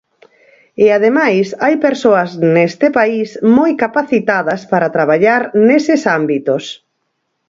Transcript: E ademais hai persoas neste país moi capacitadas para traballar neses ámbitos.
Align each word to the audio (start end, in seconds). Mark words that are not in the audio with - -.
E 0.83 0.85
ademais 0.97 1.47
hai 1.63 1.75
persoas 1.87 2.29
neste 2.55 2.87
país 2.97 3.27
moi 3.57 3.71
capacitadas 3.83 4.61
para 4.71 4.93
traballar 4.95 5.41
neses 5.69 6.01
ámbitos. 6.19 6.63